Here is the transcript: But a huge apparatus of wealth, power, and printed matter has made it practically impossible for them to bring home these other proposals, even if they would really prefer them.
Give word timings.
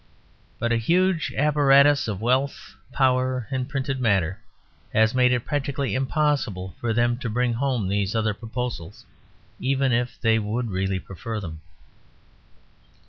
But 0.57 0.71
a 0.71 0.77
huge 0.77 1.31
apparatus 1.37 2.07
of 2.07 2.21
wealth, 2.21 2.75
power, 2.91 3.47
and 3.51 3.69
printed 3.69 4.01
matter 4.01 4.39
has 4.93 5.13
made 5.13 5.31
it 5.31 5.45
practically 5.45 5.93
impossible 5.93 6.73
for 6.81 6.91
them 6.91 7.19
to 7.19 7.29
bring 7.29 7.53
home 7.53 7.87
these 7.87 8.15
other 8.15 8.33
proposals, 8.33 9.05
even 9.59 9.91
if 9.91 10.19
they 10.19 10.39
would 10.39 10.71
really 10.71 10.97
prefer 10.99 11.39
them. 11.39 11.61